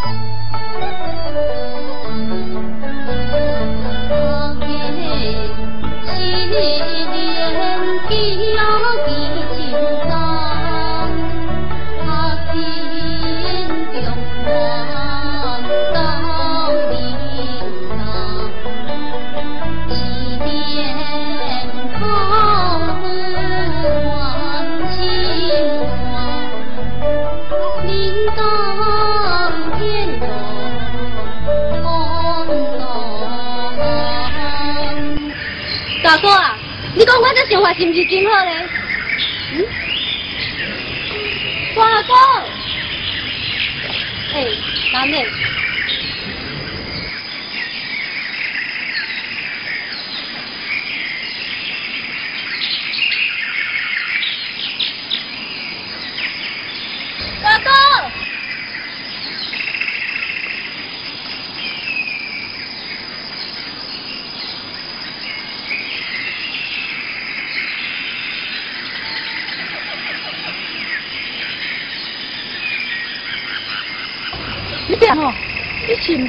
[0.00, 0.31] thank you
[36.94, 38.52] 你讲我这想法是不是真好呢？
[39.54, 39.64] 嗯，
[41.74, 42.14] 我老公，
[44.34, 44.44] 哎，
[44.92, 45.41] 男的。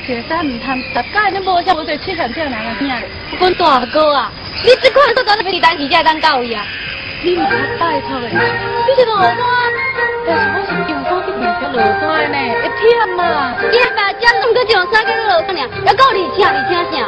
[0.04, 2.76] 唔是咱唔贪，十家你无像我对七成这样人啊？
[2.78, 2.94] 听，
[3.40, 4.30] 我讲大哥啊，
[4.62, 6.66] 你这款都当你当时才当教伊啊？
[7.24, 7.50] 你唔好
[7.80, 8.36] 拜托的，你
[8.98, 9.38] 这落山，
[10.28, 13.56] 但是我是上山去面上落山呢，会忝嘛？
[13.72, 17.08] 忝嘛，这么个上山去落山呢，要到你请你听啥？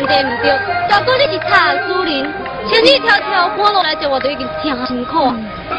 [0.00, 0.58] 对唔对？
[0.88, 2.32] 大哥，你是差主人，
[2.68, 5.36] 千里迢迢赶落来就我，都已经真辛苦啊！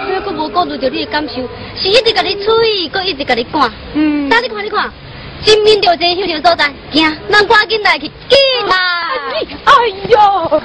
[0.08, 1.36] 你佫无顾虑到你的感受，
[1.76, 3.72] 是一直甲你催，佫一直甲你赶。
[3.94, 4.92] 嗯，但你看，你看，
[5.44, 8.38] 前面着一个休息所在，行，咱赶紧来去，紧
[8.68, 9.10] 啦！
[9.66, 9.74] 哎
[10.10, 10.62] 呦！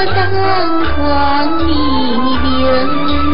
[0.09, 3.24] 等光明。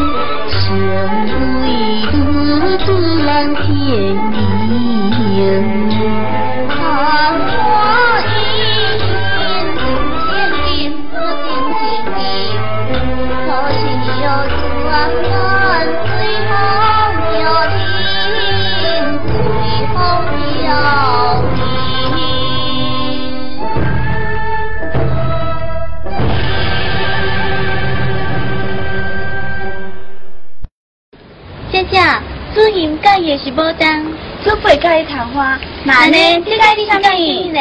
[33.32, 34.04] 也是无当，
[34.44, 36.42] 做背开桃花，那呢？
[36.44, 37.58] 这个你想讲伊呢？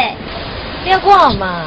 [0.83, 1.63] 要我嘛？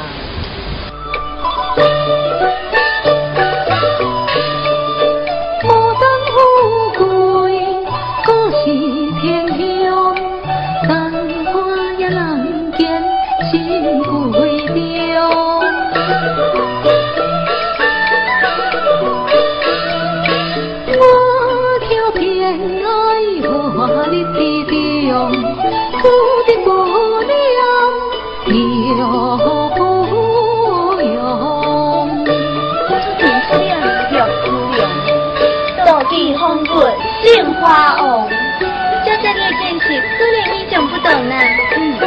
[37.25, 38.29] 莲花藕，
[39.03, 41.35] 这这列见识，都连你讲不懂呢。
[41.75, 41.97] 嗯，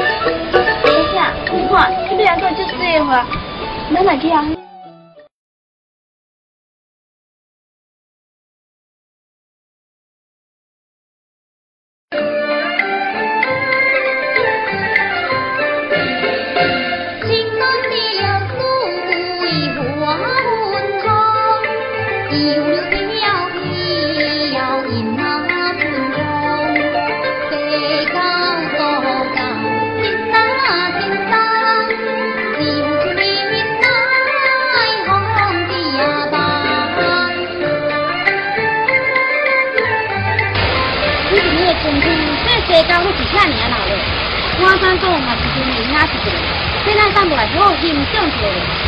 [0.53, 3.26] 等下，你看，这两个就是莲花，
[3.91, 4.57] 哪哪去啊？
[43.03, 43.93] 是遐尔啊老了，
[44.61, 46.27] 我三讲嘛是真明仔一个，
[46.85, 48.79] 现在上不来好欣赏一个。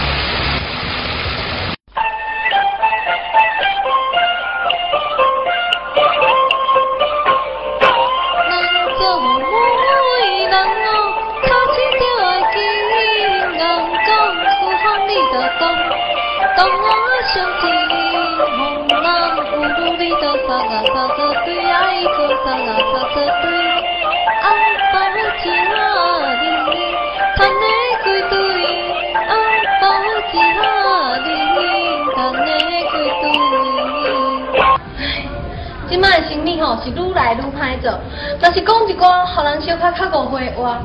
[36.29, 37.99] 生理吼是愈来愈歹做，
[38.41, 40.79] 但是讲一寡互人小可较误会话，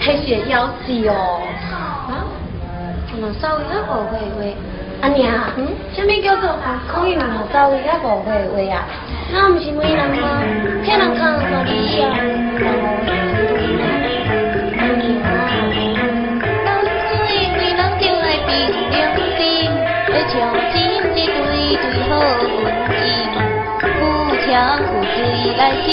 [0.00, 1.40] 迄是会夭寿哦。
[2.10, 2.12] 啊？
[3.08, 4.56] 怎稍微较误会话？
[5.00, 6.50] 阿娘，嗯，什么叫做
[6.86, 8.30] 可以互稍微较误会
[8.68, 8.84] 话啊？
[9.32, 10.42] 那毋是每人吗？
[10.84, 12.04] 骗人看到理啊，
[16.66, 16.88] 当初
[17.32, 18.48] 因为人就来比
[18.90, 18.98] 良
[19.38, 19.40] 心，
[20.12, 20.36] 要将
[20.70, 20.76] 心
[21.16, 22.10] 一对对好
[22.44, 22.48] 运
[23.00, 23.00] 气，
[23.80, 24.00] 富
[24.44, 24.48] 强。
[25.56, 25.88] 来生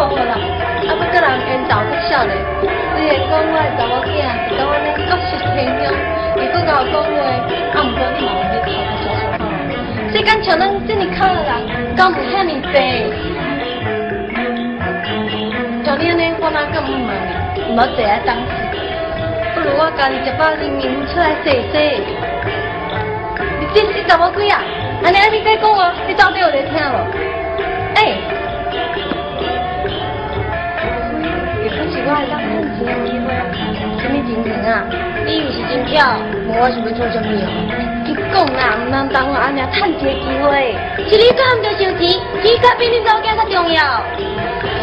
[0.00, 0.32] 就阿弥陀佛啦。
[0.88, 2.32] 啊，不个人缘投不少嘞。
[2.96, 4.16] 你会讲我查某囝
[4.48, 5.92] 是讲我咧国色天香，
[6.36, 7.20] 伊搁甲我讲话，
[7.74, 9.40] 啊，毋过你嘛有咧偷偷说说好。
[10.10, 11.52] 世间像咱这么靠的人，
[11.94, 12.72] 敢有遐尼多？
[15.84, 17.08] 像你安尼，我哪敢唔问
[17.54, 17.72] 你？
[17.72, 18.40] 唔好坐在当时，
[19.54, 21.74] 不如我家己一包零零出来洗洗。
[23.60, 24.62] 你这是怎么鬼啊？
[25.04, 26.96] 安尼安尼在讲我，你到底有在听无？
[27.94, 28.16] 哎，
[34.00, 34.84] 什么金钱啊？
[35.24, 36.18] 你以为是金票？
[36.48, 38.14] 我想要做什么你？
[38.32, 40.74] 讲啦，唔能当我安尼趁钱机会，
[41.08, 42.00] 是你做唔着收钱，
[42.42, 44.02] 钱较比你早囝较重要。
[44.62, 44.82] 呃，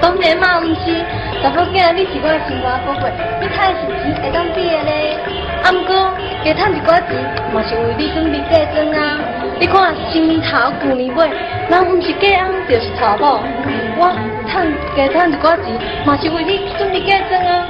[0.00, 1.04] 当然嘛，唔是，
[1.42, 5.45] 查某囝你是我的生活宝贝，你太是钱会当比的咧。
[5.66, 7.18] 啊，毋过加趁一寡钱，
[7.52, 9.18] 嘛是为你准备嫁妆啊。
[9.58, 11.28] 你看，新头旧年尾，
[11.68, 13.42] 人唔是嫁翁就是娶某，
[13.98, 14.14] 我
[14.46, 15.74] 趁加趁一寡钱，
[16.06, 17.66] 嘛是为你准备嫁妆啊。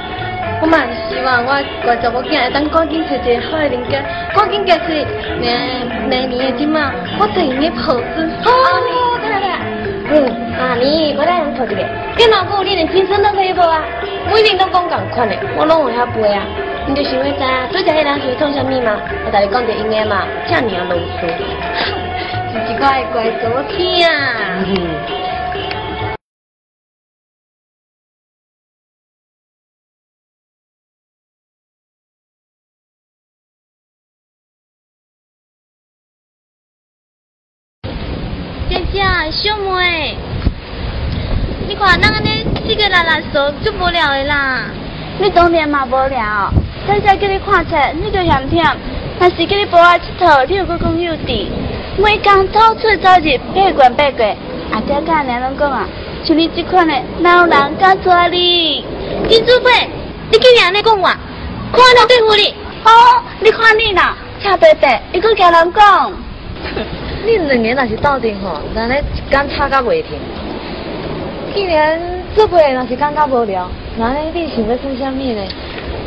[0.61, 1.51] 我嘛是希望我
[1.87, 3.97] 外查某囝会当赶紧找一个好的人家，
[4.35, 4.93] 赶紧嫁出
[5.41, 5.49] 明
[6.07, 8.29] 明年的今嘛，我带你抱孙。
[8.43, 8.51] 好，
[9.25, 9.57] 太太。
[10.09, 11.81] 嗯，啊你我带人抱一个。
[12.15, 13.81] 电脑部你连亲生都可以抱啊？
[14.29, 16.43] 不一定都讲共款的，我拢有遐背啊。
[16.87, 18.97] 你就想要知啊，做这些人是会创啥物嘛？
[19.25, 21.27] 我带你讲着应该嘛，这样啰嗦。
[22.49, 24.07] 是一乖乖查某囝。
[39.29, 40.15] 小妹，
[41.67, 44.63] 你看咱安尼四个拉拉手就无聊的啦。
[45.19, 46.49] 你当然嘛无聊，
[46.87, 48.75] 在家叫你看册，你就嫌忝；
[49.19, 49.83] 若是叫你陪我
[50.17, 51.47] 佚佗，你又搁讲幼稚。
[51.97, 54.23] 每工早出早入，八关八过，
[54.71, 55.85] 啊，爹甲娘拢讲啊，
[56.23, 58.85] 像你即款的，哪有人敢娶你？
[59.27, 59.89] 金主飞，
[60.31, 61.07] 你竟然安尼讲我，
[61.73, 62.53] 看到对付你。
[62.85, 66.13] 哦，你看你啦，恰白白，又搁叫人讲。
[67.25, 70.17] 恁两个若是斗阵吼，那咧一天吵甲袂停。
[71.53, 71.99] 既然
[72.33, 75.43] 做伙若是感觉无聊，那你想要做啥物呢？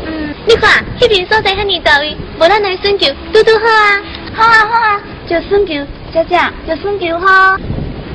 [0.07, 4.02] 嗯，你看迄边所在遐尼大位，无咱来算球，拄拄好啊！
[4.35, 5.75] 好啊好啊，就算球，
[6.12, 7.57] 姐姐就算球好。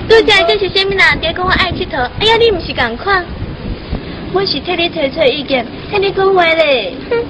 [0.07, 1.15] 拄则这是啥物啦？
[1.21, 3.25] 爹讲我爱佚佗，哎呀，你毋是共款？
[4.33, 6.93] 我是替你提出意见，替你讲话咧。
[7.09, 7.23] 哼，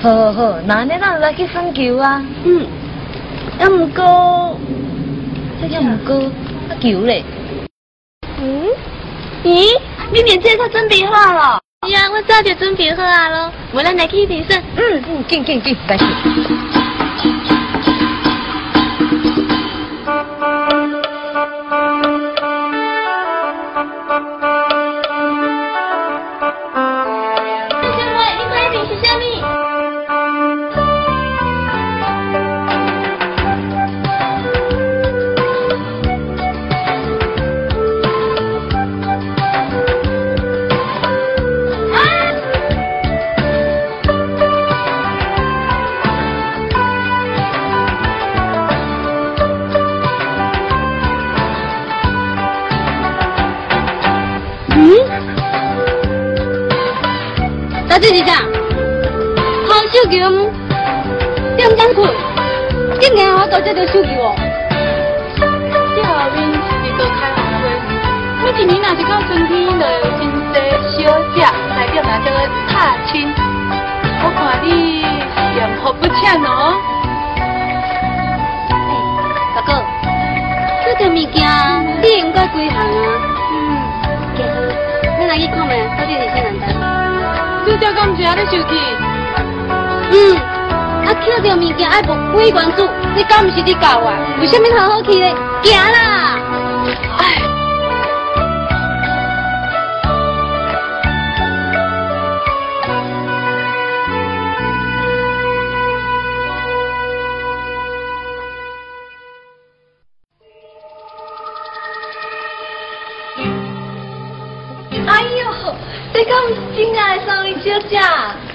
[0.00, 2.24] 好好好，那你咱来去算球啊？
[2.44, 2.66] 嗯。
[3.60, 4.58] 要唔过，
[5.68, 6.14] 要唔过，
[6.68, 7.24] 啊球嘞？
[8.40, 8.68] 嗯？
[9.44, 9.76] 咦？
[10.12, 11.60] 你连这都准备好了？
[11.86, 13.52] 是啊，我早就准备好啊咯。
[13.72, 14.62] 无咱来去比赛。
[14.76, 16.04] 嗯嗯，进进进，来去。
[58.18, 58.32] 是啥？
[59.68, 60.18] 好手球，
[61.56, 62.10] 点点困，
[62.98, 64.34] 竟然我到这条手球哦。
[65.94, 66.58] 这后面是
[66.98, 67.64] 个开红花，
[68.42, 70.20] 每一年若是到春天，就有真
[70.50, 70.58] 济
[70.90, 70.98] 小
[71.32, 73.30] 姐来叫咱叫做踏青。
[74.20, 75.02] 我看你
[75.56, 76.74] 养活不浅哦。
[79.54, 79.70] 大哥，
[80.84, 81.38] 这条物件
[82.02, 82.82] 你应该几行啊？
[83.52, 83.56] 嗯，
[84.34, 84.48] 其实，
[85.20, 86.77] 你来去看觅，到底是啥难单？
[87.80, 88.74] 拄则敢是安尼生气？
[90.10, 90.36] 嗯，
[91.06, 94.12] 啊，捡到物件爱无归还主，你敢毋是你教我？
[94.40, 95.32] 为什么好好去咧？
[95.62, 96.17] 行啦！
[116.14, 116.32] 你讲
[116.74, 118.00] 真爱三位小姐，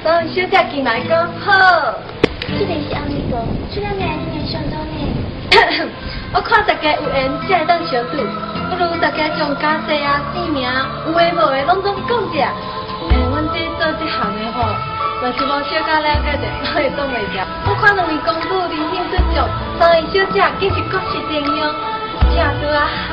[0.03, 1.93] 三位小姐进来讲好。
[2.45, 3.37] 这个是安尼个，
[3.73, 5.89] 这两年今年上到呢。
[6.33, 8.17] 我看大家有缘才会当相拄，
[8.69, 10.67] 不如大家将家世啊、姓名、
[11.07, 12.51] 有诶无诶，拢总讲一下。
[13.09, 14.65] 诶，阮这做这行诶吼，
[15.21, 17.45] 若是无小可了解者，我会挡袂牢。
[17.69, 19.37] 我看两位公主人品出众，
[19.79, 21.61] 三位小姐更是国士典样，
[22.33, 23.11] 正拄啊哈。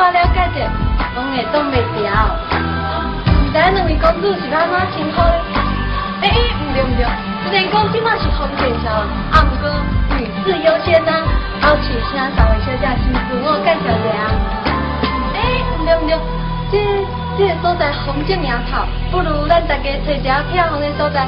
[0.00, 0.64] 是无小可了解者，
[1.14, 2.08] 拢会挡袂牢。
[3.52, 6.22] 咱两位公主是安怎称呼咧？
[6.22, 7.04] 诶、欸，唔对唔对，
[7.50, 8.96] 虽然讲即马是封建社会，
[9.32, 9.68] 啊，毋过
[10.16, 11.12] 女士优先啊。
[11.60, 14.18] 后请请三位小姐先自我介绍一下。
[15.34, 16.74] 诶、欸，唔对唔对，这
[17.36, 18.80] 这个所在风景名头，
[19.10, 21.26] 不如咱大家找一个漂亮的所在，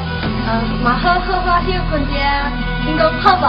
[0.49, 2.49] 嗯，嘛好好好休困一下，
[2.83, 3.45] 先讲好不？